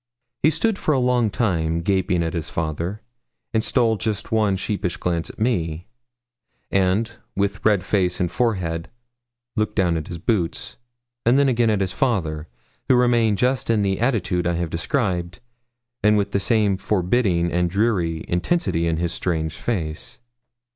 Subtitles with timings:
[0.41, 3.03] He stood for a long time gaping at his father,
[3.53, 5.85] and stole just one sheepish glance at me;
[6.71, 8.89] and, with red face and forehead,
[9.55, 10.77] looked down at his boots,
[11.23, 12.47] and then again at his father,
[12.89, 15.39] who remained just in the attitude I have described,
[16.01, 20.17] and with the same forbidding and dreary intensity in his strange face.